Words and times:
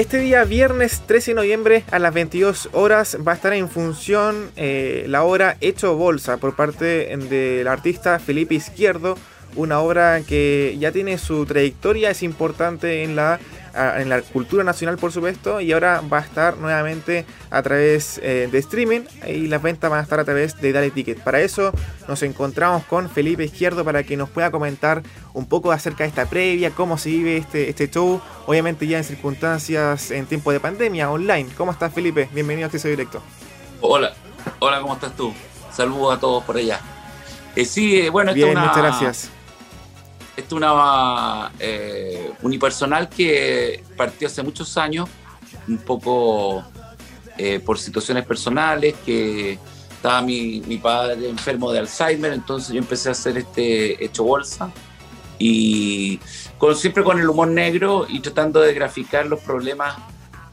Este 0.00 0.18
día, 0.18 0.44
viernes 0.44 1.02
13 1.06 1.32
de 1.32 1.34
noviembre 1.34 1.84
a 1.90 1.98
las 1.98 2.14
22 2.14 2.70
horas, 2.72 3.18
va 3.18 3.32
a 3.32 3.34
estar 3.34 3.52
en 3.52 3.68
función 3.68 4.50
eh, 4.56 5.04
la 5.08 5.24
obra 5.24 5.58
Hecho 5.60 5.94
Bolsa 5.94 6.38
por 6.38 6.56
parte 6.56 7.14
del 7.14 7.68
artista 7.68 8.18
Felipe 8.18 8.54
Izquierdo, 8.54 9.18
una 9.56 9.80
obra 9.80 10.22
que 10.22 10.74
ya 10.80 10.90
tiene 10.90 11.18
su 11.18 11.44
trayectoria, 11.44 12.08
es 12.08 12.22
importante 12.22 13.02
en 13.02 13.14
la 13.14 13.40
en 13.74 14.08
la 14.08 14.22
cultura 14.22 14.64
nacional 14.64 14.98
por 14.98 15.12
supuesto 15.12 15.60
y 15.60 15.72
ahora 15.72 16.02
va 16.12 16.18
a 16.18 16.22
estar 16.22 16.56
nuevamente 16.56 17.24
a 17.50 17.62
través 17.62 18.18
eh, 18.22 18.48
de 18.50 18.58
streaming 18.58 19.02
y 19.26 19.46
las 19.46 19.62
ventas 19.62 19.90
van 19.90 20.00
a 20.00 20.02
estar 20.02 20.20
a 20.20 20.24
través 20.24 20.60
de 20.60 20.72
Dale 20.72 20.90
Ticket. 20.90 21.20
Para 21.20 21.40
eso 21.40 21.72
nos 22.08 22.22
encontramos 22.22 22.84
con 22.84 23.08
Felipe 23.08 23.44
Izquierdo 23.44 23.84
para 23.84 24.02
que 24.02 24.16
nos 24.16 24.28
pueda 24.28 24.50
comentar 24.50 25.02
un 25.32 25.46
poco 25.46 25.72
acerca 25.72 26.04
de 26.04 26.08
esta 26.08 26.26
previa, 26.26 26.70
cómo 26.70 26.98
se 26.98 27.10
vive 27.10 27.36
este, 27.36 27.68
este 27.68 27.90
show, 27.90 28.20
obviamente 28.46 28.86
ya 28.86 28.98
en 28.98 29.04
circunstancias 29.04 30.10
en 30.10 30.26
tiempo 30.26 30.52
de 30.52 30.60
pandemia, 30.60 31.10
online. 31.10 31.48
¿Cómo 31.56 31.72
estás 31.72 31.92
Felipe? 31.92 32.28
Bienvenido 32.32 32.66
a 32.66 32.68
Acceso 32.68 32.88
Directo. 32.88 33.22
Hola, 33.80 34.12
hola, 34.58 34.80
¿cómo 34.80 34.94
estás 34.94 35.16
tú? 35.16 35.32
Saludos 35.72 36.16
a 36.16 36.20
todos 36.20 36.44
por 36.44 36.56
allá. 36.56 36.80
Eh, 37.56 37.64
sí, 37.64 38.00
eh, 38.00 38.10
bueno, 38.10 38.32
Bien, 38.32 38.58
muchas 38.58 38.76
gracias 38.76 39.30
es 40.40 40.52
una 40.52 41.52
eh, 41.58 42.32
unipersonal 42.42 43.08
que 43.08 43.82
partió 43.96 44.28
hace 44.28 44.42
muchos 44.42 44.76
años, 44.76 45.08
un 45.68 45.78
poco 45.78 46.64
eh, 47.38 47.60
por 47.60 47.78
situaciones 47.78 48.24
personales, 48.24 48.94
que 49.04 49.58
estaba 49.90 50.22
mi, 50.22 50.60
padre 50.82 51.28
enfermo 51.28 51.70
de 51.72 51.80
Alzheimer, 51.80 52.32
entonces 52.32 52.72
yo 52.72 52.78
empecé 52.78 53.10
a 53.10 53.12
hacer 53.12 53.38
este 53.38 54.02
hecho 54.02 54.24
bolsa 54.24 54.70
y 55.38 56.18
con, 56.58 56.74
siempre 56.76 57.02
con 57.02 57.18
el 57.18 57.28
humor 57.28 57.48
negro 57.48 58.06
y 58.08 58.20
tratando 58.20 58.60
de 58.60 58.72
graficar 58.74 59.26
los 59.26 59.40
problemas 59.40 59.96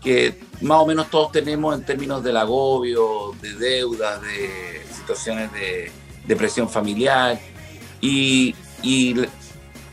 que 0.02 0.40
más 0.62 0.80
o 0.80 0.86
menos 0.86 1.10
todos 1.10 1.32
tenemos 1.32 1.76
en 1.76 1.86
términos 1.86 2.24
del 2.24 2.38
agobio, 2.38 3.34
de 3.42 3.54
deudas, 3.54 4.22
de 4.22 4.86
situaciones 4.94 5.52
de 5.54 5.92
depresión 6.26 6.70
familiar. 6.70 7.40
Y, 8.00 8.56
y 8.82 9.16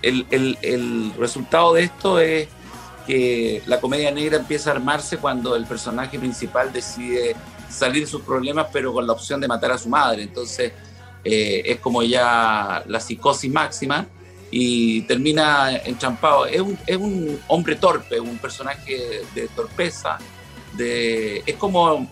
el, 0.05 1.12
resultado 1.19 1.74
de 1.74 1.84
esto 1.84 2.19
es 2.19 2.48
que 3.06 3.62
la 3.66 3.80
comedia 3.80 4.10
negra 4.10 4.38
empieza 4.38 4.70
a 4.70 4.74
armarse 4.74 5.19
cuando 5.19 5.56
el 5.56 5.66
personaje 5.66 6.19
principal 6.19 6.72
decide 6.72 7.36
salir 7.69 8.05
de 8.05 8.10
sus 8.10 8.22
problemas, 8.22 8.69
pero 8.72 8.92
con 8.92 9.06
la 9.06 9.12
opción 9.12 9.41
de 9.41 9.48
matar 9.48 9.72
a 9.72 9.78
su 9.78 9.88
madre. 9.88 10.22
Entonces 10.22 10.72
eh, 11.25 11.62
es 11.64 11.78
como 11.80 12.02
ya 12.02 12.82
la 12.86 13.00
psicosis 13.00 13.50
máxima 13.52 14.06
y 14.50 15.02
termina 15.02 15.77
enchampado. 15.77 16.47
Es 16.47 16.60
un, 16.60 16.78
es 16.86 16.97
un 16.97 17.41
hombre 17.48 17.77
torpe, 17.77 18.20
un 18.20 18.38
personaje 18.38 19.22
de 19.34 19.48
torpeza. 19.48 20.19
De, 20.75 21.42
es 21.47 21.55
como, 21.56 22.08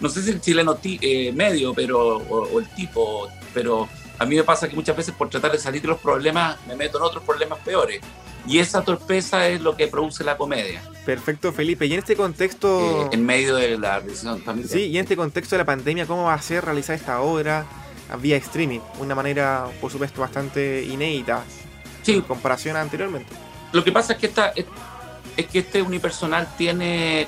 no 0.00 0.08
sé 0.08 0.22
si 0.22 0.30
el 0.30 0.40
chileno 0.40 0.78
eh, 0.82 1.32
medio 1.32 1.74
pero, 1.74 2.18
o 2.18 2.60
el 2.60 2.68
tipo, 2.74 3.28
pero 3.52 3.88
a 4.18 4.24
mí 4.24 4.36
me 4.36 4.44
pasa 4.44 4.68
que 4.68 4.76
muchas 4.76 4.96
veces 4.96 5.14
por 5.14 5.28
tratar 5.28 5.52
de 5.52 5.58
salir 5.58 5.82
de 5.82 5.88
los 5.88 6.00
problemas 6.00 6.56
me 6.66 6.76
meto 6.76 6.98
en 6.98 7.04
otros 7.04 7.22
problemas 7.24 7.58
peores. 7.60 8.00
Y 8.46 8.58
esa 8.58 8.82
torpeza 8.82 9.48
es 9.48 9.60
lo 9.62 9.74
que 9.74 9.88
produce 9.88 10.22
la 10.22 10.36
comedia. 10.36 10.82
Perfecto, 11.06 11.52
Felipe. 11.52 11.86
Y 11.86 11.94
en 11.94 12.00
este 12.00 12.14
contexto... 12.14 13.06
Eh, 13.06 13.08
en 13.12 13.24
medio 13.24 13.56
de 13.56 13.78
la 13.78 14.00
decisión 14.00 14.42
familiar. 14.42 14.70
Sí, 14.70 14.86
y 14.86 14.98
en 14.98 15.04
este 15.04 15.16
contexto 15.16 15.56
de 15.56 15.60
la 15.60 15.64
pandemia, 15.64 16.06
¿cómo 16.06 16.24
va 16.24 16.34
a 16.34 16.42
ser 16.42 16.64
realizar 16.64 16.94
esta 16.94 17.22
obra 17.22 17.64
vía 18.20 18.36
streaming? 18.36 18.80
Una 18.98 19.14
manera, 19.14 19.66
por 19.80 19.90
supuesto, 19.90 20.20
bastante 20.20 20.84
inédita 20.84 21.42
en 22.06 22.20
comparación 22.20 22.76
a 22.76 22.82
anteriormente. 22.82 23.32
Lo 23.72 23.82
que 23.82 23.92
pasa 23.92 24.12
es 24.12 24.18
que 24.18 24.26
esta, 24.26 24.52
es, 24.54 24.66
que 25.46 25.60
este 25.60 25.80
unipersonal 25.80 26.46
tiene, 26.56 27.26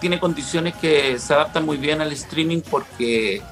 tiene 0.00 0.20
condiciones 0.20 0.74
que 0.74 1.18
se 1.18 1.32
adaptan 1.32 1.64
muy 1.64 1.78
bien 1.78 2.00
al 2.00 2.12
streaming 2.12 2.60
porque 2.60 3.42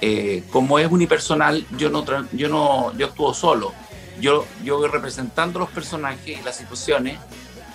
eh, 0.00 0.44
como 0.50 0.78
es 0.78 0.90
unipersonal, 0.90 1.66
yo 1.76 1.90
no, 1.90 2.04
yo 2.32 2.48
no 2.48 2.96
yo 2.96 3.06
actúo 3.06 3.34
solo. 3.34 3.72
Yo, 4.20 4.46
yo 4.62 4.78
voy 4.78 4.88
representando 4.88 5.58
los 5.58 5.70
personajes 5.70 6.38
y 6.38 6.42
las 6.42 6.56
situaciones 6.56 7.18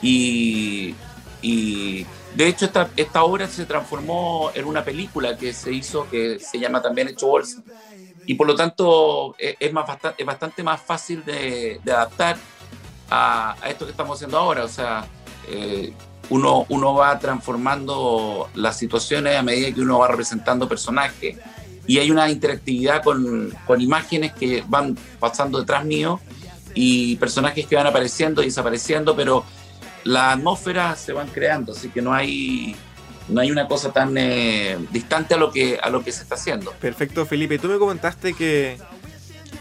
y, 0.02 0.96
y 1.42 2.06
de 2.34 2.48
hecho 2.48 2.66
esta, 2.66 2.90
esta 2.96 3.24
obra 3.24 3.48
se 3.48 3.66
transformó 3.66 4.50
en 4.54 4.66
una 4.66 4.86
película 4.86 5.36
que 5.36 5.52
se 5.52 5.74
hizo 5.74 6.10
que 6.10 6.40
se 6.40 6.58
llama 6.58 6.82
también 6.82 7.10
Hecho 7.10 7.28
Bolsa 7.28 7.62
y 8.30 8.36
por 8.36 8.46
lo 8.46 8.56
tanto 8.56 9.36
e, 9.40 9.58
es, 9.60 9.74
más, 9.74 9.88
bastante, 9.88 10.22
es 10.22 10.26
bastante 10.26 10.62
más 10.62 10.80
fácil 10.80 11.26
de, 11.26 11.82
adaptar 11.84 12.38
a, 13.10 13.56
a, 13.60 13.70
esto 13.72 13.86
que 13.86 13.92
estamos 13.92 14.18
haciendo 14.18 14.38
ahora. 14.38 14.66
O 14.66 14.68
sea, 14.68 15.08
eh, 15.48 15.92
uno, 16.30 16.68
uno 16.70 16.94
va 16.94 17.18
transformando 17.18 18.48
las 18.54 18.78
situaciones 18.78 19.36
a 19.36 19.42
medida 19.42 19.74
que 19.74 19.82
uno 19.82 19.98
va 19.98 20.10
representando 20.10 20.70
personajes 20.70 21.38
y 21.88 22.00
hay 22.00 22.12
una 22.12 22.30
interactividad 22.30 23.04
con, 23.04 23.54
con, 23.66 23.82
imágenes 23.82 24.34
que 24.34 24.64
van 24.68 24.98
pasando 25.20 25.60
detrás 25.60 25.86
mío 25.86 26.20
y 26.74 27.16
personajes 27.18 27.66
que 27.66 27.76
van 27.76 27.88
apareciendo 27.88 28.42
y 28.42 28.46
desapareciendo, 28.46 29.16
pero 29.16 29.44
la 30.04 30.32
atmósfera 30.34 30.96
se 30.96 31.14
van 31.14 31.28
creando, 31.28 31.74
así 31.74 31.90
que 31.90 32.02
no 32.02 32.14
hay 32.14 32.76
no 33.28 33.42
hay 33.42 33.52
una 33.52 33.68
cosa 33.68 33.92
tan 33.92 34.18
eh, 34.18 34.78
distante 34.92 35.36
a 35.36 35.38
lo 35.38 35.52
que 35.52 35.80
a 35.82 35.90
lo 35.90 36.04
que 36.04 36.12
se 36.12 36.24
está 36.24 36.36
haciendo. 36.36 36.72
Perfecto, 36.74 37.26
Felipe. 37.26 37.60
Tú 37.60 37.68
me 37.68 37.78
comentaste 37.78 38.34
que 38.34 38.78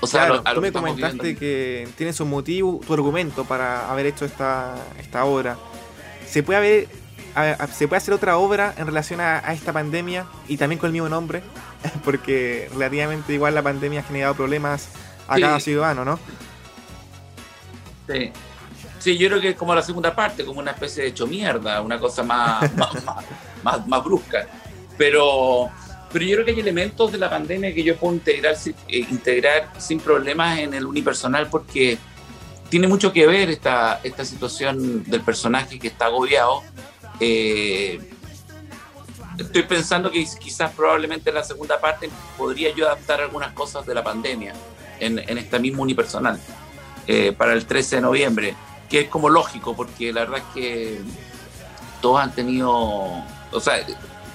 o 0.01 0.07
sea, 0.07 0.43
tú 0.55 0.61
me 0.61 0.73
comentaste 0.73 1.37
que 1.37 1.89
tienes 1.97 2.21
un 2.21 2.31
motivo, 2.31 2.81
tu 2.87 2.95
argumento 2.95 3.45
para 3.45 3.91
haber 3.91 4.07
hecho 4.07 4.25
esta, 4.25 4.77
esta 4.99 5.25
obra. 5.25 5.59
¿Se 6.29 6.43
puede 6.43 6.59
haber 6.59 6.89
se 7.73 7.89
puede 7.89 7.99
hacer 7.99 8.15
otra 8.15 8.39
obra 8.39 8.75
en 8.77 8.87
relación 8.87 9.21
a, 9.21 9.39
esta 9.53 9.73
pandemia 9.73 10.27
y 10.49 10.57
también 10.57 10.79
con 10.79 10.89
el 10.89 10.93
mismo 10.93 11.09
nombre, 11.09 11.43
porque 12.05 12.69
relativamente 12.73 13.33
igual 13.33 13.55
la 13.55 13.63
pandemia 13.63 14.01
ha 14.01 14.03
generado 14.05 14.35
problemas 14.35 14.89
a 15.27 15.39
cada 15.39 15.61
ciudadano, 15.61 16.05
¿no? 16.05 16.19
Sí. 18.09 18.33
Sí, 18.99 19.17
yo 19.17 19.29
creo 19.29 19.41
que 19.41 19.49
es 19.51 19.57
como 19.57 19.75
la 19.75 19.83
segunda 19.83 20.15
parte, 20.15 20.45
como 20.45 20.59
una 20.59 20.73
especie 20.73 21.05
de 21.05 21.11
hecho 21.11 21.27
mierda, 21.27 21.81
una 21.83 21.99
cosa 22.01 22.23
más, 22.23 22.71
más, 23.63 23.87
más, 23.87 24.05
brusca. 24.05 24.47
Pero, 24.97 25.71
pero 26.13 26.25
yo 26.25 26.35
creo 26.37 26.45
que 26.45 26.51
hay 26.53 26.61
elementos 26.61 27.13
de 27.13 27.19
la 27.19 27.31
pandemia 27.31 27.73
que 27.73 27.85
yo 27.85 27.97
puedo 27.97 28.15
integrar, 28.15 28.57
eh, 28.67 29.07
integrar 29.11 29.71
sin 29.79 30.01
problemas 30.01 30.59
en 30.59 30.75
el 30.75 30.85
unipersonal 30.85 31.49
porque 31.49 31.97
tiene 32.69 32.89
mucho 32.89 33.13
que 33.13 33.27
ver 33.27 33.51
esta, 33.51 34.01
esta 34.03 34.25
situación 34.25 35.05
del 35.05 35.23
personaje 35.23 35.79
que 35.79 35.89
está 35.89 36.07
agobiado 36.07 36.63
eh, 37.21 38.01
estoy 39.39 39.63
pensando 39.63 40.11
que 40.11 40.25
quizás 40.39 40.73
probablemente 40.75 41.31
en 41.31 41.37
la 41.37 41.45
segunda 41.45 41.81
parte 41.81 42.11
podría 42.37 42.75
yo 42.75 42.87
adaptar 42.87 43.21
algunas 43.21 43.53
cosas 43.53 43.87
de 43.87 43.95
la 43.95 44.03
pandemia 44.03 44.55
en, 45.01 45.19
esta 45.39 45.59
misma 45.59 45.83
unipersonal 45.83 46.41
eh, 47.07 47.33
para 47.33 47.53
el 47.53 47.65
13 47.67 47.97
de 47.97 48.03
noviembre, 48.03 48.55
que 48.89 49.03
es 49.03 49.09
como 49.09 49.29
lógico, 49.29 49.77
porque 49.77 50.13
la 50.13 50.23
verdad 50.23 50.39
es 50.39 50.55
que 50.55 51.01
todos 52.01 52.21
han 52.21 52.35
tenido, 52.35 52.71
o 52.71 53.61
sea, 53.61 53.87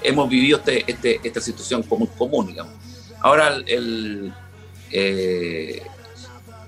hemos 0.02 0.28
vivido 0.28 0.58
este, 0.58 0.90
este 0.90 1.20
esta 1.22 1.40
situación 1.40 1.82
común, 1.82 2.08
común, 2.18 2.46
digamos. 2.46 2.72
Ahora, 3.20 3.56
el, 3.66 4.32
eh, 4.90 5.82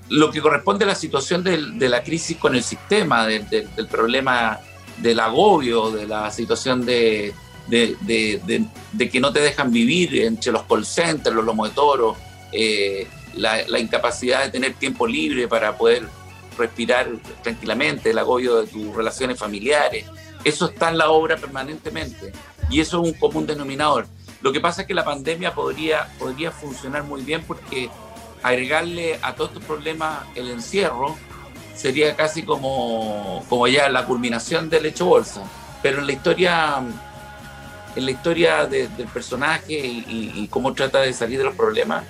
lo 0.09 0.31
que 0.31 0.41
corresponde 0.41 0.85
a 0.85 0.87
la 0.87 0.95
situación 0.95 1.43
de 1.43 1.89
la 1.89 2.03
crisis 2.03 2.37
con 2.37 2.55
el 2.55 2.63
sistema, 2.63 3.25
del 3.25 3.87
problema 3.89 4.59
del 4.97 5.19
agobio, 5.19 5.91
de 5.91 6.07
la 6.07 6.31
situación 6.31 6.85
de, 6.85 7.33
de, 7.67 9.09
que 9.11 9.19
no 9.19 9.31
te 9.31 9.39
dejan 9.39 9.71
vivir 9.71 10.15
entre 10.21 10.51
los 10.51 10.63
call 10.63 10.85
centers, 10.85 11.35
los 11.35 11.45
lomos 11.45 11.69
de 11.69 11.75
toro, 11.75 12.15
eh, 12.51 13.07
la, 13.35 13.79
incapacidad 13.79 14.45
de 14.45 14.51
tener 14.51 14.73
tiempo 14.73 15.05
libre 15.05 15.47
para 15.47 15.77
poder 15.77 16.07
respirar 16.57 17.07
tranquilamente, 17.43 18.09
el 18.09 18.17
agobio 18.17 18.61
de 18.61 18.67
tus 18.67 18.95
relaciones 18.95 19.37
familiares. 19.37 20.05
Eso 20.43 20.67
está 20.69 20.89
en 20.89 20.97
la 20.97 21.09
obra 21.09 21.37
permanentemente 21.37 22.31
y 22.69 22.79
eso 22.79 23.01
es 23.01 23.11
un 23.11 23.19
común 23.19 23.45
denominador. 23.45 24.07
Lo 24.41 24.51
que 24.51 24.59
pasa 24.59 24.81
es 24.81 24.87
que 24.87 24.93
la 24.93 25.03
pandemia 25.03 25.53
podría, 25.53 26.07
podría 26.17 26.51
funcionar 26.51 27.03
muy 27.03 27.21
bien 27.21 27.43
porque 27.45 27.89
agregarle 28.43 29.19
a 29.21 29.35
todos 29.35 29.51
estos 29.51 29.65
problemas 29.65 30.25
el 30.35 30.49
encierro 30.49 31.17
sería 31.77 32.15
casi 32.15 32.43
como, 32.43 33.45
como 33.47 33.67
ya 33.67 33.87
la 33.87 34.05
culminación 34.05 34.69
del 34.69 34.87
hecho 34.87 35.05
bolsa. 35.05 35.43
Pero 35.81 35.99
en 35.99 36.07
la 36.07 36.13
historia, 36.13 36.83
en 37.95 38.05
la 38.05 38.11
historia 38.11 38.65
del 38.65 39.07
personaje 39.13 39.73
y, 39.73 40.47
cómo 40.49 40.73
trata 40.73 41.01
de 41.01 41.13
salir 41.13 41.37
de 41.37 41.45
los 41.45 41.55
problemas, 41.55 42.03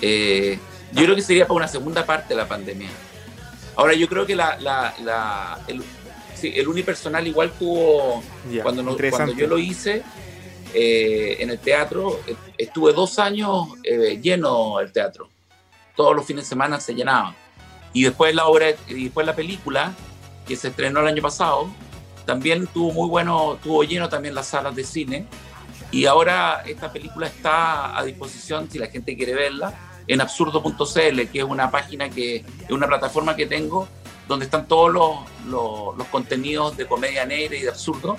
eh, 0.00 0.58
yo 0.92 1.04
creo 1.04 1.14
que 1.14 1.22
sería 1.22 1.46
para 1.46 1.56
una 1.56 1.68
segunda 1.68 2.04
parte 2.06 2.30
de 2.30 2.36
la 2.36 2.48
pandemia. 2.48 2.88
Ahora, 3.76 3.94
yo 3.94 4.08
creo 4.08 4.24
que 4.24 4.34
la, 4.34 4.56
la, 4.58 5.58
el, 5.66 5.82
el, 6.42 6.68
unipersonal 6.68 7.26
igual 7.26 7.52
tuvo, 7.58 8.22
cuando, 8.62 8.96
cuando 9.10 9.34
yo 9.34 9.46
lo 9.46 9.58
hice 9.58 10.02
eh, 10.72 11.36
en 11.40 11.50
el 11.50 11.58
teatro, 11.58 12.20
estuve 12.56 12.92
dos 12.92 13.18
años 13.18 13.68
eh, 13.82 14.18
lleno 14.20 14.80
el 14.80 14.92
teatro. 14.92 15.28
Todos 15.94 16.16
los 16.16 16.24
fines 16.24 16.44
de 16.44 16.48
semana 16.48 16.80
se 16.80 16.94
llenaba. 16.94 17.34
Y 17.94 18.02
después 18.02 18.34
la 18.34 18.46
obra, 18.46 18.66
y 18.88 19.04
después 19.04 19.26
la 19.26 19.34
película, 19.34 19.94
que 20.46 20.56
se 20.56 20.68
estrenó 20.68 21.00
el 21.00 21.06
año 21.06 21.22
pasado, 21.22 21.70
también 22.26 22.66
tuvo 22.66 22.92
muy 22.92 23.08
bueno, 23.08 23.58
tuvo 23.62 23.84
lleno 23.84 24.10
también 24.10 24.34
las 24.34 24.48
salas 24.48 24.74
de 24.76 24.84
cine. 24.84 25.26
Y 25.90 26.04
ahora 26.04 26.62
esta 26.66 26.92
película 26.92 27.28
está 27.28 27.96
a 27.96 28.04
disposición, 28.04 28.68
si 28.70 28.78
la 28.78 28.88
gente 28.88 29.16
quiere 29.16 29.34
verla, 29.34 29.72
en 30.06 30.20
absurdo.cl, 30.20 31.22
que 31.32 31.38
es 31.38 31.44
una 31.44 31.70
página 31.70 32.10
que 32.10 32.36
es 32.36 32.70
una 32.70 32.86
plataforma 32.86 33.34
que 33.34 33.46
tengo 33.46 33.88
donde 34.28 34.46
están 34.46 34.66
todos 34.66 34.92
los, 34.92 35.96
los, 35.96 36.06
contenidos 36.08 36.76
de 36.76 36.86
comedia 36.86 37.26
negra 37.26 37.56
y 37.56 37.62
de 37.62 37.68
absurdo 37.68 38.16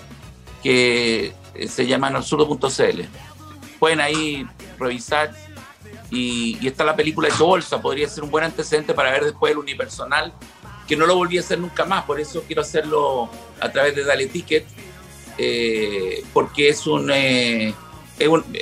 que 0.62 1.34
eh, 1.54 1.68
se 1.68 1.88
llaman 1.88 2.16
absurdo.cl. 2.16 3.02
Pueden 3.80 4.00
ahí 4.02 4.48
revisar 4.80 5.34
y, 6.12 6.58
y, 6.62 6.68
está 6.68 6.84
la 6.84 6.96
película 6.96 7.30
de 7.30 7.36
Bolsa, 7.36 7.82
podría 7.82 8.08
ser 8.08 8.24
un 8.24 8.32
buen 8.32 8.44
antecedente 8.44 8.94
para 8.94 9.12
ver 9.12 9.26
después 9.26 9.52
el 9.52 9.58
unipersonal, 9.58 10.34
que 10.88 10.96
no 10.96 11.06
lo 11.06 11.16
volví 11.16 11.38
a 11.38 11.42
hacer 11.42 11.60
nunca 11.60 11.86
más, 11.86 12.04
por 12.06 12.20
eso 12.20 12.44
quiero 12.46 12.62
hacerlo 12.62 13.30
a 13.60 13.72
través 13.72 13.96
de 13.96 14.04
Dale 14.04 14.28
Ticket, 14.28 14.66
eh, 15.38 16.24
porque 16.34 16.70
es 16.70 16.86
un, 16.88 17.10
eh, 17.12 17.74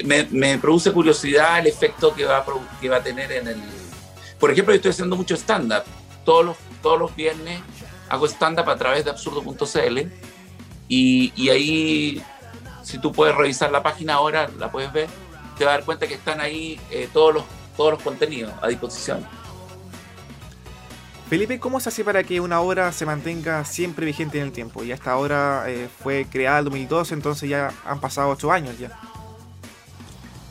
me, 0.05 0.27
me, 0.31 0.57
produce 0.57 0.91
curiosidad 0.91 1.59
el 1.59 1.67
efecto 1.67 2.13
que 2.13 2.25
va, 2.25 2.37
a, 2.39 2.45
que 2.81 2.89
va 2.89 2.97
a 2.97 3.03
tener 3.03 3.31
en 3.31 3.47
el... 3.47 3.61
Por 4.39 4.51
ejemplo, 4.51 4.73
yo 4.73 4.77
estoy 4.77 4.91
haciendo 4.91 5.15
mucho 5.15 5.35
stand-up, 5.35 5.83
todos 6.25 6.45
los, 6.45 6.57
todos 6.81 6.99
los 6.99 7.15
viernes 7.15 7.61
hago 8.09 8.27
stand-up 8.27 8.69
a 8.69 8.77
través 8.77 9.05
de 9.05 9.11
absurdo.cl 9.11 9.99
y, 10.87 11.33
y 11.35 11.49
ahí, 11.49 12.23
si 12.83 12.99
tú 12.99 13.11
puedes 13.11 13.35
revisar 13.35 13.71
la 13.71 13.83
página 13.83 14.15
ahora, 14.15 14.49
la 14.59 14.71
puedes 14.71 14.91
ver, 14.91 15.07
te 15.57 15.65
vas 15.65 15.73
a 15.73 15.77
dar 15.77 15.85
cuenta 15.85 16.07
que 16.07 16.15
están 16.15 16.39
ahí 16.39 16.79
eh, 16.89 17.09
todos, 17.11 17.33
los, 17.33 17.43
todos 17.75 17.93
los 17.93 18.01
contenidos 18.01 18.53
a 18.61 18.67
disposición. 18.67 19.25
Felipe, 21.29 21.59
¿cómo 21.59 21.79
se 21.79 21.89
hace 21.89 22.03
para 22.03 22.23
que 22.23 22.39
una 22.39 22.59
obra 22.59 22.91
se 22.91 23.05
mantenga 23.05 23.65
siempre 23.65 24.05
vigente 24.05 24.37
en 24.37 24.45
el 24.45 24.51
tiempo? 24.51 24.83
Y 24.83 24.91
hasta 24.91 25.11
ahora 25.11 25.65
eh, 25.67 25.89
fue 26.01 26.27
creada 26.29 26.59
en 26.59 26.65
2012, 26.65 27.13
entonces 27.13 27.49
ya 27.49 27.71
han 27.85 27.99
pasado 27.99 28.29
ocho 28.29 28.51
años 28.51 28.77
ya. 28.77 28.91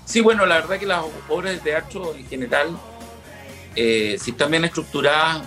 Sí, 0.04 0.20
bueno, 0.20 0.44
la 0.44 0.56
verdad 0.56 0.78
que 0.78 0.86
las 0.86 1.04
obras 1.28 1.52
de 1.52 1.60
teatro 1.60 2.14
en 2.14 2.26
general, 2.26 2.76
eh, 3.76 4.16
si 4.20 4.32
están 4.32 4.50
bien 4.50 4.64
estructuradas, 4.64 5.42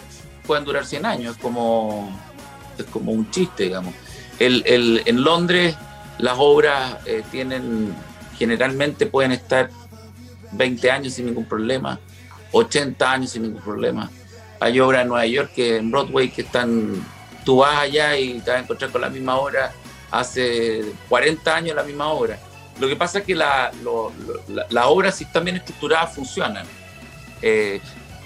pueden 0.47 0.63
durar 0.63 0.85
100 0.85 1.05
años, 1.05 1.35
es 1.35 1.41
como, 1.41 2.17
es 2.77 2.85
como 2.85 3.11
un 3.11 3.29
chiste, 3.29 3.65
digamos. 3.65 3.93
El, 4.39 4.63
el, 4.65 5.01
en 5.05 5.23
Londres 5.23 5.75
las 6.17 6.35
obras 6.37 6.97
eh, 7.05 7.23
tienen, 7.31 7.93
generalmente 8.37 9.05
pueden 9.05 9.31
estar 9.31 9.69
20 10.51 10.91
años 10.91 11.13
sin 11.13 11.25
ningún 11.25 11.45
problema, 11.45 11.99
80 12.51 13.11
años 13.11 13.31
sin 13.31 13.43
ningún 13.43 13.61
problema. 13.61 14.09
Hay 14.59 14.79
obras 14.79 15.01
en 15.01 15.09
Nueva 15.09 15.25
York, 15.25 15.51
que 15.53 15.77
en 15.77 15.91
Broadway, 15.91 16.29
que 16.29 16.41
están, 16.41 16.93
tú 17.43 17.57
vas 17.57 17.77
allá 17.77 18.17
y 18.17 18.39
te 18.39 18.51
vas 18.51 18.59
a 18.59 18.63
encontrar 18.63 18.91
con 18.91 19.01
la 19.01 19.09
misma 19.09 19.37
obra 19.37 19.73
hace 20.11 20.93
40 21.09 21.55
años 21.55 21.75
la 21.75 21.83
misma 21.83 22.07
obra. 22.07 22.39
Lo 22.79 22.87
que 22.87 22.95
pasa 22.95 23.19
es 23.19 23.25
que 23.25 23.35
las 23.35 23.73
la, 24.47 24.65
la, 24.69 24.87
obras, 24.87 25.17
si 25.17 25.23
están 25.23 25.45
bien 25.45 25.57
estructuradas, 25.57 26.13
funcionan. 26.13 26.65
Eh, 27.41 27.79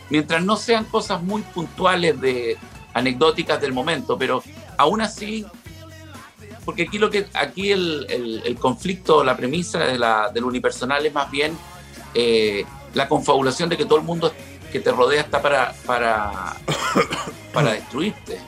mientras 0.10 0.44
no 0.44 0.56
sean 0.56 0.86
cosas 0.86 1.22
muy 1.22 1.42
puntuales 1.42 2.20
de 2.20 2.58
anecdóticas 2.94 3.62
del 3.62 3.74
momento, 3.74 4.18
pero 4.18 4.44
aún 4.78 5.02
así, 5.02 5.46
porque 6.69 6.83
aquí 6.83 7.00
lo 7.00 7.10
que 7.10 7.25
aquí 7.33 7.71
el, 7.71 8.06
el, 8.45 8.56
conflicto, 8.57 9.24
la 9.24 9.36
premisa 9.36 9.80
de 9.80 9.98
la, 9.98 10.30
del 10.31 10.44
unipersonal 10.44 11.04
es 11.04 11.12
más 11.12 11.31
bien 11.31 11.57
eh, 12.13 12.63
la 12.94 13.10
confabulación 13.10 13.69
de 13.69 13.75
que 13.75 13.86
todo 13.86 13.98
el 13.98 14.06
mundo 14.06 14.31
que 14.71 14.80
te 14.80 14.92
rodea 14.92 15.21
está 15.21 15.42
para, 15.42 15.74
para, 15.88 16.56
para 17.54 17.71
destruirte. 17.71 18.39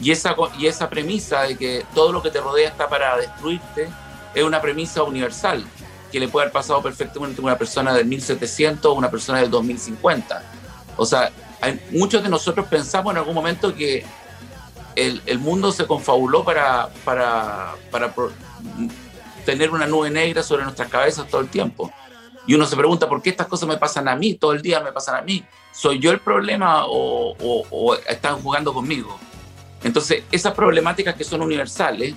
Y 0.00 0.12
esa, 0.12 0.36
y 0.56 0.68
esa 0.68 0.88
premisa 0.88 1.42
de 1.42 1.58
que 1.58 1.84
todo 1.96 2.12
lo 2.12 2.22
que 2.22 2.30
te 2.30 2.40
rodea 2.40 2.68
está 2.68 2.88
para 2.88 3.16
destruirte 3.16 3.88
es 4.36 4.44
una 4.44 4.60
premisa 4.60 5.02
universal 5.02 5.64
que 6.12 6.20
le 6.20 6.28
puede 6.28 6.44
haber 6.44 6.52
pasado 6.52 6.80
perfectamente 6.80 7.40
a 7.40 7.44
una 7.44 7.58
persona 7.58 7.92
del 7.92 8.06
1700 8.06 8.88
o 8.88 8.94
una 8.94 9.10
persona 9.10 9.40
del 9.40 9.50
2050 9.50 10.42
o 10.96 11.06
sea, 11.06 11.30
muchos 11.90 12.22
de 12.22 12.28
nosotros 12.28 12.66
pensamos 12.68 13.12
en 13.12 13.18
algún 13.18 13.34
momento 13.34 13.74
que 13.74 14.04
el, 14.96 15.22
el 15.26 15.38
mundo 15.38 15.72
se 15.72 15.86
confabuló 15.86 16.44
para, 16.44 16.88
para, 17.04 17.74
para 17.90 18.14
tener 19.44 19.70
una 19.70 19.86
nube 19.86 20.10
negra 20.10 20.42
sobre 20.42 20.64
nuestras 20.64 20.88
cabezas 20.88 21.28
todo 21.28 21.40
el 21.40 21.48
tiempo. 21.48 21.92
Y 22.46 22.54
uno 22.54 22.66
se 22.66 22.76
pregunta, 22.76 23.08
¿por 23.08 23.22
qué 23.22 23.30
estas 23.30 23.46
cosas 23.46 23.68
me 23.68 23.76
pasan 23.76 24.08
a 24.08 24.16
mí? 24.16 24.34
Todo 24.34 24.52
el 24.52 24.62
día 24.62 24.80
me 24.80 24.92
pasan 24.92 25.16
a 25.16 25.22
mí. 25.22 25.44
¿Soy 25.72 25.98
yo 26.00 26.10
el 26.10 26.18
problema 26.18 26.86
o, 26.86 27.36
o, 27.38 27.66
o 27.70 27.94
están 27.94 28.40
jugando 28.40 28.74
conmigo? 28.74 29.18
Entonces, 29.84 30.24
esas 30.30 30.54
problemáticas 30.54 31.14
que 31.14 31.24
son 31.24 31.42
universales, 31.42 32.14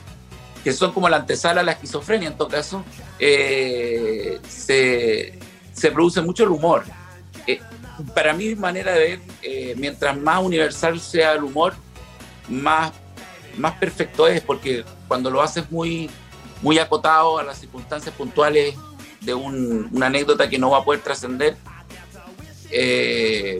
que 0.63 0.73
son 0.73 0.91
como 0.91 1.07
la 1.09 1.17
antesala 1.17 1.61
a 1.61 1.63
la 1.63 1.73
esquizofrenia 1.73 2.29
en 2.29 2.37
todo 2.37 2.47
caso, 2.47 2.83
eh, 3.19 4.39
se, 4.47 5.39
se, 5.73 5.91
produce 5.91 6.21
mucho 6.21 6.43
el 6.43 6.49
humor. 6.49 6.83
Eh, 7.47 7.59
para 8.13 8.33
mi 8.33 8.55
manera 8.55 8.93
de 8.93 8.99
ver, 8.99 9.19
eh, 9.41 9.75
mientras 9.77 10.17
más 10.17 10.43
universal 10.43 10.99
sea 10.99 11.33
el 11.33 11.43
humor, 11.43 11.75
más, 12.49 12.91
más 13.57 13.73
perfecto 13.73 14.27
es, 14.27 14.41
porque 14.41 14.83
cuando 15.07 15.29
lo 15.29 15.41
haces 15.41 15.69
muy, 15.71 16.09
muy 16.61 16.79
acotado 16.79 17.37
a 17.37 17.43
las 17.43 17.59
circunstancias 17.59 18.13
puntuales 18.15 18.75
de 19.21 19.33
un, 19.33 19.89
una 19.91 20.07
anécdota 20.07 20.49
que 20.49 20.57
no 20.59 20.71
va 20.71 20.79
a 20.79 20.83
poder 20.83 21.01
trascender, 21.01 21.57
eh, 22.71 23.59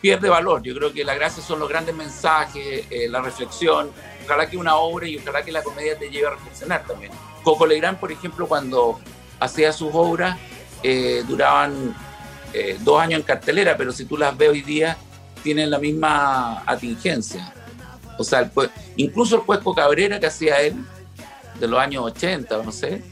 pierde 0.00 0.28
valor. 0.28 0.62
Yo 0.62 0.74
creo 0.74 0.92
que 0.92 1.04
la 1.04 1.14
gracia 1.14 1.42
son 1.42 1.58
los 1.60 1.68
grandes 1.68 1.94
mensajes, 1.94 2.86
eh, 2.90 3.08
la 3.08 3.20
reflexión. 3.20 3.90
Ojalá 4.24 4.48
que 4.48 4.56
una 4.56 4.76
obra 4.76 5.08
y 5.08 5.16
ojalá 5.16 5.42
que 5.42 5.52
la 5.52 5.62
comedia 5.62 5.98
te 5.98 6.10
lleve 6.10 6.26
a 6.26 6.30
reflexionar 6.30 6.84
también. 6.86 7.12
Coco 7.42 7.66
Legrand, 7.66 7.98
por 7.98 8.12
ejemplo, 8.12 8.46
cuando 8.46 9.00
hacía 9.40 9.72
sus 9.72 9.90
obras, 9.92 10.38
eh, 10.82 11.24
duraban 11.26 11.94
eh, 12.52 12.76
dos 12.80 13.00
años 13.00 13.20
en 13.20 13.26
cartelera, 13.26 13.76
pero 13.76 13.92
si 13.92 14.04
tú 14.04 14.16
las 14.16 14.36
ves 14.36 14.50
hoy 14.50 14.62
día, 14.62 14.96
tienen 15.42 15.70
la 15.70 15.78
misma 15.78 16.62
atingencia. 16.66 17.52
O 18.18 18.24
sea, 18.24 18.40
el, 18.40 18.50
incluso 18.96 19.36
el 19.36 19.42
Cuesco 19.42 19.74
Cabrera 19.74 20.18
que 20.18 20.26
hacía 20.26 20.60
él, 20.60 20.74
de 21.58 21.66
los 21.66 21.78
años 21.78 22.04
80, 22.04 22.62
no 22.62 22.72
sé, 22.72 23.02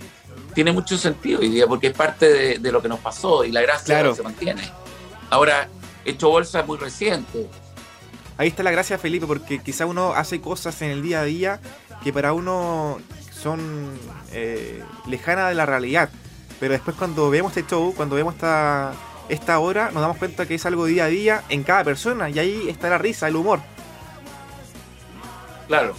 tiene 0.54 0.72
mucho 0.72 0.96
sentido 0.96 1.40
hoy 1.40 1.48
día, 1.48 1.66
porque 1.66 1.88
es 1.88 1.92
parte 1.92 2.32
de, 2.32 2.58
de 2.58 2.72
lo 2.72 2.80
que 2.80 2.88
nos 2.88 3.00
pasó 3.00 3.44
y 3.44 3.52
la 3.52 3.60
gracia 3.62 3.96
claro. 3.96 4.14
se 4.14 4.22
mantiene. 4.22 4.62
Ahora, 5.30 5.68
Hecho 6.04 6.28
Bolsa 6.28 6.60
es 6.60 6.66
muy 6.66 6.78
reciente. 6.78 7.48
Ahí 8.38 8.48
está 8.48 8.62
la 8.62 8.70
gracia, 8.70 8.98
Felipe, 8.98 9.26
porque 9.26 9.60
quizá 9.60 9.86
uno 9.86 10.12
hace 10.12 10.40
cosas 10.40 10.80
en 10.82 10.90
el 10.90 11.02
día 11.02 11.20
a 11.20 11.24
día 11.24 11.60
que 12.02 12.12
para 12.12 12.32
uno 12.32 12.98
son 13.30 13.98
eh, 14.32 14.82
lejanas 15.06 15.48
de 15.48 15.54
la 15.54 15.66
realidad. 15.66 16.10
Pero 16.60 16.72
después 16.72 16.96
cuando 16.96 17.28
vemos 17.30 17.56
este 17.56 17.68
show, 17.68 17.92
cuando 17.94 18.16
vemos 18.16 18.34
esta, 18.34 18.92
esta 19.28 19.58
hora 19.58 19.90
nos 19.90 20.02
damos 20.02 20.18
cuenta 20.18 20.46
que 20.46 20.54
es 20.54 20.66
algo 20.66 20.86
día 20.86 21.04
a 21.04 21.08
día 21.08 21.44
en 21.48 21.62
cada 21.62 21.84
persona 21.84 22.30
y 22.30 22.38
ahí 22.38 22.68
está 22.68 22.88
la 22.88 22.98
risa, 22.98 23.28
el 23.28 23.36
humor. 23.36 23.60
Claro, 25.66 25.94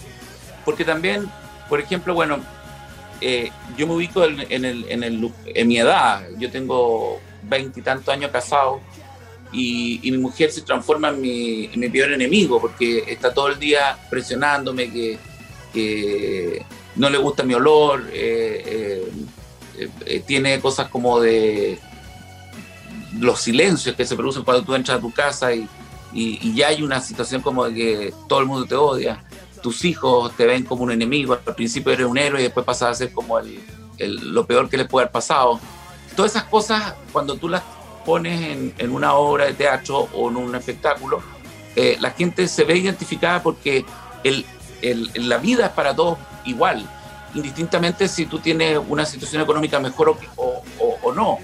porque 0.63 0.85
también, 0.85 1.29
por 1.67 1.79
ejemplo, 1.79 2.13
bueno, 2.13 2.39
eh, 3.19 3.51
yo 3.77 3.87
me 3.87 3.93
ubico 3.93 4.23
en, 4.23 4.39
el, 4.39 4.85
en, 4.89 5.03
el, 5.03 5.31
en, 5.45 5.67
mi 5.67 5.77
edad, 5.77 6.23
yo 6.37 6.49
tengo 6.49 7.19
veintitantos 7.43 8.13
años 8.13 8.31
casado 8.31 8.79
y, 9.51 9.99
mi 10.03 10.17
mujer 10.17 10.51
se 10.51 10.61
transforma 10.61 11.09
en 11.09 11.21
mi, 11.21 11.89
peor 11.89 12.13
enemigo 12.13 12.61
porque 12.61 13.03
está 13.07 13.33
todo 13.33 13.49
el 13.49 13.59
día 13.59 13.97
presionándome 14.09 14.91
que, 14.91 16.65
no 16.95 17.09
le 17.11 17.17
gusta 17.19 17.43
mi 17.43 17.53
olor, 17.53 18.09
eh, 18.11 19.03
eh 20.05 20.23
tiene 20.25 20.59
cosas 20.59 20.89
como 20.89 21.19
de 21.19 21.77
los 23.19 23.39
silencios 23.39 23.95
que 23.95 24.05
se 24.05 24.15
producen 24.15 24.43
cuando 24.43 24.63
tú 24.63 24.75
entras 24.75 24.97
a 24.97 25.01
tu 25.01 25.11
casa 25.11 25.53
y, 25.53 25.67
y, 26.13 26.39
y, 26.41 26.55
ya 26.55 26.67
hay 26.67 26.83
una 26.83 27.01
situación 27.01 27.41
como 27.41 27.65
de 27.65 27.73
que 27.73 28.13
todo 28.27 28.39
el 28.39 28.45
mundo 28.45 28.65
te 28.65 28.75
odia, 28.75 29.23
tus 29.61 29.85
hijos 29.85 30.31
te 30.35 30.45
ven 30.45 30.63
como 30.63 30.83
un 30.83 30.91
enemigo, 30.91 31.33
al 31.33 31.55
principio 31.55 31.91
eres 31.91 32.05
un 32.05 32.17
héroe 32.17 32.39
y 32.39 32.43
después 32.43 32.65
pasas 32.65 32.91
a 32.91 32.93
ser 32.93 33.11
como 33.11 33.39
el, 33.39 33.59
lo 33.99 34.45
peor 34.45 34.69
que 34.69 34.77
les 34.77 34.87
puede 34.87 35.05
haber 35.05 35.11
pasado. 35.11 35.59
Todas 36.15 36.31
esas 36.31 36.45
cosas, 36.45 36.93
cuando 37.11 37.35
tú 37.35 37.49
las 37.49 37.63
pones 38.05 38.41
en, 38.41 38.73
en 38.77 38.91
una 38.91 39.13
obra 39.13 39.45
de 39.45 39.53
teatro 39.53 40.07
o 40.13 40.29
en 40.29 40.37
un 40.37 40.55
espectáculo, 40.55 41.21
eh, 41.75 41.97
la 41.99 42.11
gente 42.11 42.47
se 42.47 42.63
ve 42.63 42.77
identificada 42.77 43.43
porque 43.43 43.85
el, 44.23 44.45
la 45.15 45.37
vida 45.37 45.67
es 45.67 45.71
para 45.71 45.95
todos 45.95 46.17
igual, 46.45 46.87
indistintamente 47.35 48.07
si 48.07 48.25
tú 48.25 48.39
tienes 48.39 48.79
una 48.87 49.05
situación 49.05 49.41
económica 49.41 49.79
mejor 49.79 50.17
o, 50.37 50.63
o, 50.79 50.97
o 51.03 51.13
no 51.13 51.37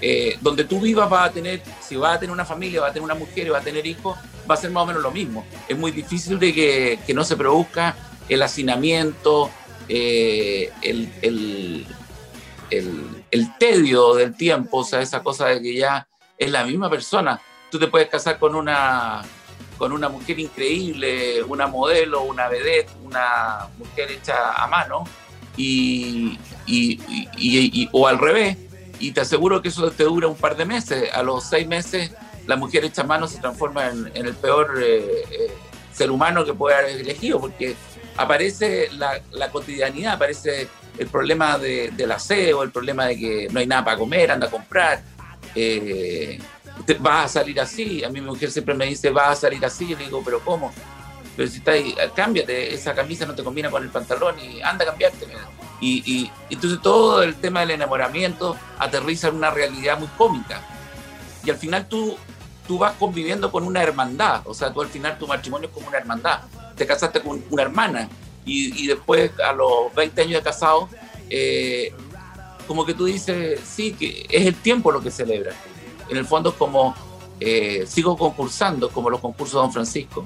eh, 0.00 0.36
donde 0.40 0.64
tú 0.64 0.80
vivas 0.80 1.10
va 1.10 1.24
a 1.24 1.30
tener, 1.30 1.62
si 1.80 1.96
vas 1.96 2.16
a 2.16 2.20
tener 2.20 2.32
una 2.32 2.44
familia, 2.44 2.80
va 2.80 2.88
a 2.88 2.92
tener 2.92 3.04
una 3.04 3.14
mujer 3.14 3.46
y 3.46 3.50
va 3.50 3.58
a 3.58 3.62
tener 3.62 3.86
hijos, 3.86 4.16
va 4.48 4.54
a 4.54 4.58
ser 4.58 4.70
más 4.70 4.84
o 4.84 4.86
menos 4.86 5.02
lo 5.02 5.10
mismo. 5.10 5.44
Es 5.68 5.76
muy 5.76 5.90
difícil 5.90 6.38
de 6.38 6.52
que, 6.52 6.98
que 7.06 7.14
no 7.14 7.24
se 7.24 7.36
produzca 7.36 7.96
el 8.28 8.42
hacinamiento, 8.42 9.50
eh, 9.88 10.70
el, 10.82 11.12
el, 11.22 11.86
el, 13.30 13.58
tedio 13.58 14.14
del 14.14 14.36
tiempo, 14.36 14.78
o 14.78 14.84
sea, 14.84 15.00
esa 15.00 15.22
cosa 15.22 15.46
de 15.46 15.62
que 15.62 15.74
ya 15.74 16.06
es 16.36 16.50
la 16.50 16.64
misma 16.64 16.90
persona. 16.90 17.40
Tú 17.70 17.78
te 17.78 17.86
puedes 17.86 18.08
casar 18.08 18.38
con 18.38 18.54
una, 18.54 19.22
con 19.78 19.92
una 19.92 20.08
mujer 20.08 20.38
increíble, 20.38 21.42
una 21.44 21.66
modelo, 21.66 22.22
una 22.22 22.48
vedette, 22.48 22.90
una 23.04 23.68
mujer 23.78 24.10
hecha 24.10 24.52
a 24.52 24.66
mano, 24.66 25.04
y, 25.56 26.38
o 27.92 28.06
al 28.06 28.18
revés, 28.18 28.58
y 28.98 29.12
te 29.12 29.20
aseguro 29.20 29.62
que 29.62 29.68
eso 29.68 29.90
te 29.90 30.04
dura 30.04 30.28
un 30.28 30.36
par 30.36 30.56
de 30.56 30.64
meses. 30.64 31.10
A 31.12 31.22
los 31.22 31.44
seis 31.44 31.66
meses, 31.66 32.10
la 32.46 32.56
mujer 32.56 32.84
hecha 32.84 33.04
mano 33.04 33.26
se 33.26 33.38
transforma 33.38 33.88
en, 33.88 34.10
el 34.14 34.34
peor 34.34 34.78
eh, 34.82 35.24
eh, 35.30 35.52
ser 35.92 36.10
humano 36.10 36.44
que 36.44 36.54
puede 36.54 36.76
haber 36.76 37.00
elegido, 37.00 37.40
porque 37.40 37.74
aparece 38.16 38.88
la, 38.92 39.50
cotidianidad, 39.50 40.14
aparece 40.14 40.68
el 40.98 41.06
problema 41.08 41.58
de, 41.58 41.90
del 41.90 42.12
aseo, 42.12 42.62
el 42.62 42.70
problema 42.70 43.06
de 43.06 43.18
que 43.18 43.48
no 43.50 43.60
hay 43.60 43.66
nada 43.66 43.84
para 43.84 43.98
comer, 43.98 44.30
anda 44.30 44.46
a 44.46 44.50
comprar. 44.50 45.02
Eh, 45.54 46.38
vas 47.00 47.24
a 47.24 47.40
salir 47.40 47.60
así. 47.60 48.04
A 48.04 48.08
mí 48.08 48.20
mi 48.20 48.26
mujer 48.26 48.50
siempre 48.50 48.74
me 48.74 48.86
dice, 48.86 49.10
vas 49.10 49.38
a 49.38 49.40
salir 49.42 49.64
así. 49.64 49.88
Yo 49.88 49.98
le 49.98 50.04
digo, 50.04 50.22
pero 50.24 50.40
¿cómo? 50.40 50.72
Pero 51.36 51.48
si 51.50 51.58
está 51.58 51.72
ahí, 51.72 51.94
cámbiate, 52.14 52.72
esa 52.74 52.94
camisa 52.94 53.26
no 53.26 53.34
te 53.34 53.44
combina 53.44 53.70
con 53.70 53.82
el 53.82 53.90
pantalón 53.90 54.36
y 54.38 54.62
anda 54.62 54.84
a 54.84 54.88
cambiarte. 54.88 55.26
Y, 55.80 56.02
y, 56.10 56.30
entonces 56.50 56.80
todo 56.80 57.22
el 57.22 57.34
tema 57.34 57.60
del 57.60 57.72
enamoramiento 57.72 58.56
aterriza 58.78 59.28
en 59.28 59.36
una 59.36 59.50
realidad 59.50 59.98
muy 59.98 60.08
cómica. 60.16 60.60
Y 61.44 61.50
al 61.50 61.56
final 61.56 61.86
tú, 61.88 62.16
tú 62.66 62.78
vas 62.78 62.94
conviviendo 62.94 63.52
con 63.52 63.64
una 63.64 63.82
hermandad. 63.82 64.42
O 64.46 64.54
sea, 64.54 64.72
tú 64.72 64.80
al 64.82 64.88
final 64.88 65.18
tu 65.18 65.26
matrimonio 65.26 65.68
es 65.68 65.74
como 65.74 65.88
una 65.88 65.98
hermandad. 65.98 66.40
Te 66.76 66.86
casaste 66.86 67.20
con 67.20 67.42
una 67.50 67.62
hermana 67.62 68.08
y, 68.44 68.84
y 68.84 68.86
después 68.86 69.30
a 69.46 69.52
los 69.52 69.94
20 69.94 70.22
años 70.22 70.34
de 70.34 70.42
casado, 70.42 70.88
eh, 71.30 71.92
como 72.66 72.84
que 72.84 72.94
tú 72.94 73.04
dices, 73.04 73.60
sí, 73.64 73.92
que 73.92 74.26
es 74.28 74.46
el 74.46 74.54
tiempo 74.54 74.90
lo 74.90 75.00
que 75.00 75.10
celebra 75.10 75.52
en 76.08 76.16
el 76.16 76.26
fondo 76.26 76.50
es 76.50 76.56
como 76.56 76.94
eh, 77.40 77.84
sigo 77.86 78.16
concursando, 78.16 78.88
como 78.90 79.10
los 79.10 79.20
concursos 79.20 79.54
de 79.54 79.60
Don 79.60 79.72
Francisco. 79.72 80.24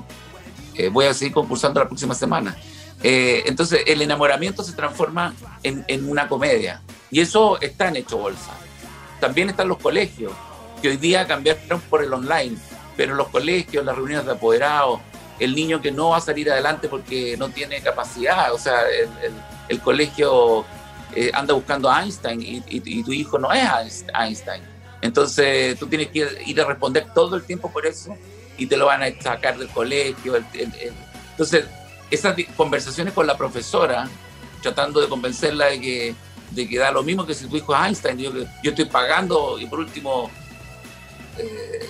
Eh, 0.74 0.88
voy 0.88 1.06
a 1.06 1.14
seguir 1.14 1.34
concursando 1.34 1.80
la 1.80 1.86
próxima 1.86 2.14
semana. 2.14 2.56
Eh, 3.02 3.44
entonces 3.46 3.82
el 3.86 4.02
enamoramiento 4.02 4.62
se 4.62 4.72
transforma 4.72 5.34
en, 5.62 5.84
en, 5.88 6.08
una 6.08 6.28
comedia 6.28 6.82
y 7.10 7.20
eso 7.20 7.60
está 7.60 7.88
en 7.88 7.96
Hecho 7.96 8.18
Bolsa. 8.18 8.52
También 9.20 9.48
están 9.48 9.68
los 9.68 9.78
colegios, 9.78 10.32
que 10.82 10.88
hoy 10.88 10.96
día 10.96 11.26
cambiaron 11.26 11.80
por 11.82 12.02
el 12.02 12.12
online, 12.12 12.56
pero 12.96 13.14
los 13.14 13.28
colegios, 13.28 13.84
las 13.84 13.96
reuniones 13.96 14.26
de 14.26 14.32
apoderados, 14.32 15.00
el 15.38 15.54
niño 15.54 15.80
que 15.80 15.90
no 15.90 16.10
va 16.10 16.18
a 16.18 16.20
salir 16.20 16.50
adelante 16.50 16.88
porque 16.88 17.36
no 17.38 17.48
tiene 17.48 17.80
capacidad, 17.80 18.52
o 18.52 18.58
sea, 18.58 18.82
el, 18.88 19.32
el, 19.68 19.80
colegio 19.80 20.66
anda 21.32 21.54
buscando 21.54 21.90
a 21.90 22.02
Einstein 22.02 22.42
y, 22.42 22.62
y, 22.68 23.02
tu 23.02 23.12
hijo 23.12 23.38
no 23.38 23.50
es 23.50 24.04
Einstein. 24.14 24.62
Entonces 25.00 25.78
tú 25.78 25.86
tienes 25.86 26.08
que 26.08 26.28
ir 26.46 26.60
a 26.60 26.66
responder 26.66 27.06
todo 27.14 27.36
el 27.36 27.44
tiempo 27.44 27.70
por 27.70 27.86
eso 27.86 28.14
y 28.58 28.66
te 28.66 28.76
lo 28.76 28.86
van 28.86 29.02
a 29.02 29.22
sacar 29.22 29.58
del 29.58 29.68
colegio. 29.68 30.36
Entonces, 30.36 31.64
esas 32.10 32.36
conversaciones 32.56 33.14
con 33.14 33.26
la 33.26 33.36
profesora, 33.36 34.08
tratando 34.62 35.00
de 35.00 35.08
convencerla 35.08 35.66
de 35.66 35.80
que, 35.80 36.14
de 36.50 36.68
que 36.68 36.78
da 36.78 36.90
lo 36.90 37.02
mismo 37.02 37.26
que 37.26 37.34
si 37.34 37.46
tu 37.46 37.56
hijo 37.56 37.74
es 37.74 37.80
Einstein, 37.80 38.18
yo, 38.18 38.32
yo 38.62 38.70
estoy 38.70 38.86
pagando 38.86 39.58
y 39.58 39.66
por 39.66 39.78
último... 39.78 40.30
Eh, 41.38 41.88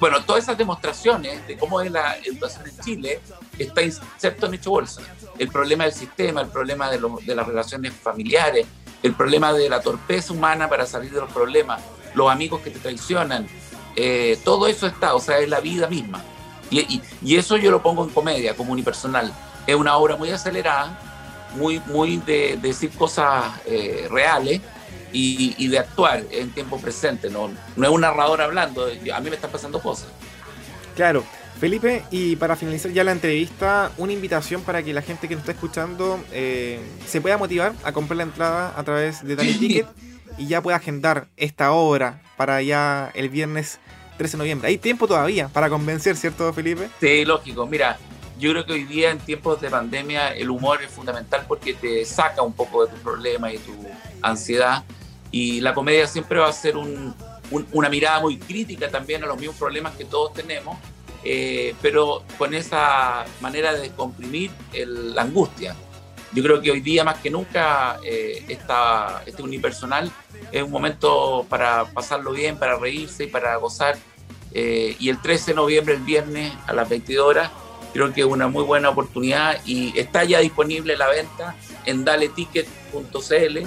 bueno, 0.00 0.22
todas 0.24 0.44
esas 0.44 0.56
demostraciones 0.56 1.44
de 1.48 1.58
cómo 1.58 1.80
es 1.80 1.90
la 1.90 2.16
educación 2.18 2.68
en 2.68 2.78
Chile 2.78 3.20
está 3.58 3.82
inserto 3.82 4.46
en 4.46 4.54
hecho 4.54 4.70
bolsa. 4.70 5.02
El 5.36 5.48
problema 5.48 5.84
del 5.84 5.92
sistema, 5.92 6.40
el 6.40 6.48
problema 6.48 6.88
de, 6.88 7.00
de 7.26 7.34
las 7.34 7.46
relaciones 7.46 7.92
familiares, 7.94 8.64
el 9.02 9.14
problema 9.14 9.52
de 9.52 9.68
la 9.68 9.80
torpeza 9.80 10.32
humana 10.32 10.68
para 10.68 10.86
salir 10.86 11.12
de 11.12 11.20
los 11.20 11.32
problemas, 11.32 11.80
los 12.14 12.30
amigos 12.30 12.60
que 12.60 12.70
te 12.70 12.78
traicionan, 12.78 13.48
eh, 13.96 14.38
todo 14.44 14.68
eso 14.68 14.86
está, 14.86 15.14
o 15.14 15.20
sea, 15.20 15.38
es 15.38 15.48
la 15.48 15.60
vida 15.60 15.88
misma. 15.88 16.22
Y, 16.70 17.02
y, 17.22 17.36
eso 17.36 17.56
yo 17.56 17.70
lo 17.70 17.82
pongo 17.82 18.04
en 18.04 18.10
comedia, 18.10 18.54
como 18.54 18.72
unipersonal. 18.72 19.32
Es 19.66 19.74
una 19.74 19.96
obra 19.96 20.16
muy 20.16 20.30
acelerada, 20.30 20.98
muy, 21.56 21.80
muy 21.86 22.18
de, 22.18 22.58
decir 22.60 22.90
cosas 22.90 23.44
eh, 23.66 24.06
reales 24.10 24.60
y, 25.12 25.54
y, 25.56 25.68
de 25.68 25.78
actuar 25.78 26.24
en 26.30 26.50
tiempo 26.50 26.78
presente. 26.78 27.30
No, 27.30 27.50
no 27.76 27.86
es 27.86 27.92
un 27.92 28.00
narrador 28.00 28.42
hablando, 28.42 28.86
a 28.86 29.20
mí 29.20 29.30
me 29.30 29.36
están 29.36 29.50
pasando 29.50 29.80
cosas. 29.80 30.08
Claro, 30.94 31.24
Felipe, 31.58 32.04
y 32.10 32.36
para 32.36 32.54
finalizar 32.54 32.92
ya 32.92 33.02
la 33.02 33.12
entrevista, 33.12 33.90
una 33.98 34.12
invitación 34.12 34.62
para 34.62 34.82
que 34.82 34.92
la 34.92 35.02
gente 35.02 35.26
que 35.26 35.34
nos 35.34 35.42
está 35.42 35.52
escuchando 35.52 36.20
eh, 36.32 36.78
se 37.06 37.20
pueda 37.20 37.36
motivar 37.36 37.72
a 37.82 37.92
comprar 37.92 38.18
la 38.18 38.22
entrada 38.22 38.74
a 38.76 38.84
través 38.84 39.26
de 39.26 39.34
Dale 39.34 39.54
Ticket 39.54 39.86
y 40.38 40.46
ya 40.46 40.62
pueda 40.62 40.76
agendar 40.76 41.28
esta 41.36 41.72
obra 41.72 42.22
para 42.36 42.62
ya 42.62 43.10
el 43.14 43.28
viernes 43.28 43.80
13 44.18 44.36
de 44.36 44.38
noviembre. 44.38 44.68
Hay 44.68 44.76
tiempo 44.76 45.06
todavía 45.06 45.48
para 45.48 45.70
convencer, 45.70 46.16
¿cierto, 46.16 46.52
Felipe? 46.52 46.90
Sí, 47.00 47.24
lógico. 47.24 47.66
Mira, 47.66 47.98
yo 48.38 48.50
creo 48.50 48.66
que 48.66 48.74
hoy 48.74 48.84
día 48.84 49.10
en 49.10 49.18
tiempos 49.18 49.60
de 49.60 49.70
pandemia 49.70 50.34
el 50.34 50.50
humor 50.50 50.82
es 50.82 50.90
fundamental 50.90 51.44
porque 51.48 51.72
te 51.72 52.04
saca 52.04 52.42
un 52.42 52.52
poco 52.52 52.84
de 52.84 52.92
tu 52.92 53.00
problema 53.00 53.50
y 53.52 53.58
tu 53.58 53.72
ansiedad. 54.20 54.84
Y 55.30 55.62
la 55.62 55.72
comedia 55.72 56.06
siempre 56.06 56.38
va 56.38 56.48
a 56.48 56.52
ser 56.52 56.74
una 56.76 57.88
mirada 57.88 58.20
muy 58.20 58.36
crítica 58.38 58.90
también 58.90 59.24
a 59.24 59.26
los 59.26 59.38
mismos 59.38 59.56
problemas 59.56 59.94
que 59.96 60.04
todos 60.04 60.34
tenemos 60.34 60.76
eh, 61.24 61.74
pero 61.82 62.22
con 62.36 62.54
esa 62.54 63.24
manera 63.40 63.74
de 63.74 63.90
comprimir 63.90 64.50
la 64.72 65.22
angustia. 65.22 65.74
Yo 66.32 66.42
creo 66.42 66.60
que 66.60 66.70
hoy 66.70 66.80
día 66.80 67.04
más 67.04 67.18
que 67.18 67.30
nunca 67.30 67.98
eh, 68.04 68.44
este 68.48 69.42
unipersonal 69.42 70.10
es 70.52 70.62
un 70.62 70.70
momento 70.70 71.46
para 71.48 71.86
pasarlo 71.86 72.32
bien, 72.32 72.58
para 72.58 72.76
reírse 72.78 73.24
y 73.24 73.26
para 73.28 73.56
gozar. 73.56 73.96
Eh, 74.52 74.96
y 74.98 75.08
el 75.08 75.20
13 75.20 75.52
de 75.52 75.54
noviembre, 75.54 75.94
el 75.94 76.02
viernes 76.02 76.52
a 76.66 76.72
las 76.72 76.88
22 76.88 77.26
horas, 77.26 77.50
creo 77.92 78.12
que 78.12 78.20
es 78.22 78.26
una 78.26 78.48
muy 78.48 78.64
buena 78.64 78.90
oportunidad 78.90 79.60
y 79.64 79.98
está 79.98 80.24
ya 80.24 80.40
disponible 80.40 80.96
la 80.96 81.08
venta 81.08 81.54
en 81.84 82.04
daleticket.cl 82.04 83.58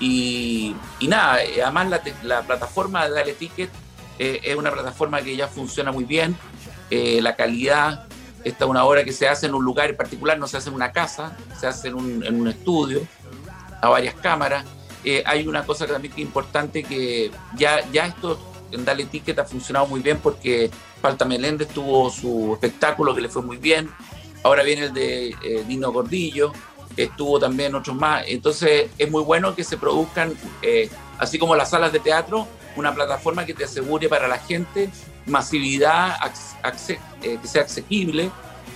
y, 0.00 0.74
y, 0.98 1.08
nada, 1.08 1.38
además 1.62 1.88
la, 1.90 2.02
la 2.22 2.42
plataforma 2.42 3.04
de 3.04 3.14
Dale 3.14 3.34
Ticket 3.34 3.70
es 4.18 4.54
una 4.54 4.70
plataforma 4.70 5.20
que 5.22 5.34
ya 5.34 5.48
funciona 5.48 5.90
muy 5.90 6.04
bien, 6.04 6.36
eh, 6.94 7.22
la 7.22 7.34
calidad. 7.36 8.04
Esta 8.44 8.64
es 8.64 8.70
una 8.70 8.84
obra 8.84 9.04
que 9.04 9.12
se 9.12 9.28
hace 9.28 9.46
en 9.46 9.54
un 9.54 9.64
lugar 9.64 9.90
en 9.90 9.96
particular, 9.96 10.38
no 10.38 10.46
se 10.46 10.56
hace 10.56 10.68
en 10.68 10.74
una 10.74 10.92
casa, 10.92 11.36
se 11.58 11.66
hace 11.66 11.88
en 11.88 11.94
un, 11.94 12.48
estudio, 12.48 13.06
a 13.80 13.88
varias 13.88 14.14
cámaras. 14.14 14.64
Eh, 15.04 15.22
hay 15.26 15.46
una 15.46 15.64
cosa 15.64 15.86
también 15.86 16.12
que 16.12 16.20
es 16.20 16.26
importante, 16.26 16.82
que 16.82 17.30
ya, 17.56 17.80
ya 17.92 18.06
esto 18.06 18.38
en 18.72 18.84
Dale 18.84 19.04
Ticket 19.04 19.38
ha 19.38 19.44
funcionado 19.44 19.86
muy 19.86 20.00
bien 20.00 20.18
porque 20.18 20.70
Falta 21.00 21.24
Meléndez 21.24 21.68
tuvo 21.68 22.10
su 22.10 22.52
espectáculo 22.54 23.14
que 23.14 23.20
le 23.20 23.28
fue 23.28 23.42
muy 23.42 23.58
bien. 23.58 23.90
Ahora 24.42 24.62
viene 24.62 24.86
el 24.86 24.92
de 24.92 25.28
eh, 25.28 25.64
Dino 25.68 25.92
Gordillo, 25.92 26.52
estuvo 26.96 27.38
también 27.38 27.74
otros 27.74 27.96
más. 27.96 28.24
Entonces 28.26 28.90
es 28.98 29.10
muy 29.10 29.22
bueno 29.22 29.54
que 29.54 29.62
se 29.62 29.76
produzcan, 29.76 30.34
así 31.18 31.38
como 31.38 31.54
las 31.54 31.70
salas 31.70 31.92
de 31.92 32.00
teatro, 32.00 32.48
una 32.74 32.92
plataforma 32.92 33.46
que 33.46 33.54
te 33.54 33.64
asegure 33.64 34.08
para 34.08 34.26
la 34.26 34.38
gente 34.38 34.90
masividad, 35.26 36.16
eh, 37.22 37.38
que 37.40 37.48
sea 37.48 37.62
asequible 37.62 38.30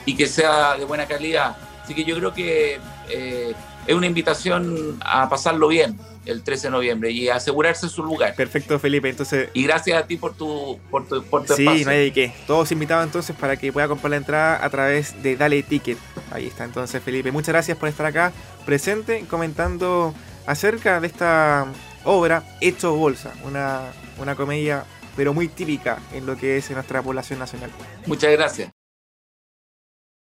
y 0.05 0.15
que 0.15 0.27
sea 0.27 0.77
de 0.77 0.85
buena 0.85 1.07
calidad. 1.07 1.57
Así 1.83 1.95
que 1.95 2.05
yo 2.05 2.17
creo 2.17 2.35
que 2.35 2.81
eh, 3.11 3.55
es 3.87 3.95
una 3.95 4.07
invitación 4.07 4.99
a 5.01 5.29
pasarlo 5.29 5.69
bien 5.69 5.99
el 6.27 6.43
13 6.43 6.67
de 6.67 6.71
noviembre 6.73 7.11
y 7.13 7.29
asegurarse 7.29 7.89
su 7.89 8.03
lugar. 8.03 8.35
Perfecto, 8.35 8.79
Felipe. 8.79 9.09
Entonces, 9.09 9.49
y 9.55 9.63
gracias 9.63 10.03
a 10.03 10.07
ti 10.07 10.17
por 10.17 10.35
tu, 10.35 10.79
por 10.91 11.07
tu, 11.07 11.23
por 11.23 11.47
sí, 11.47 11.63
espacio. 11.63 11.85
no 11.85 11.93
hay 11.93 12.05
de 12.07 12.13
qué. 12.13 12.33
Todos 12.47 12.73
invitados 12.73 13.07
entonces 13.07 13.35
para 13.37 13.57
que 13.57 13.73
pueda 13.73 13.87
comprar 13.87 14.11
la 14.11 14.17
entrada 14.17 14.65
a 14.65 14.69
través 14.69 15.23
de 15.23 15.37
Dale 15.37 15.63
Ticket. 15.63 15.99
Ahí 16.33 16.47
está 16.47 16.65
entonces, 16.65 17.01
Felipe. 17.03 17.31
Muchas 17.31 17.51
gracias 17.51 17.79
por 17.79 17.89
estar 17.89 18.07
acá 18.07 18.33
presente 18.65 19.25
comentando 19.31 20.13
acerca 20.47 21.01
de 21.01 21.07
esta 21.07 21.67
obra 22.05 22.43
Hecho 22.61 22.95
Bolsa, 22.95 23.33
una, 23.45 23.83
una 24.19 24.35
comedia 24.35 24.85
pero 25.17 25.33
muy 25.35 25.49
típica 25.49 25.99
en 26.13 26.27
lo 26.27 26.37
que 26.37 26.59
es 26.59 26.71
nuestra 26.71 27.03
población 27.03 27.39
nacional. 27.39 27.71
Muchas 28.07 28.31
gracias. 28.33 28.76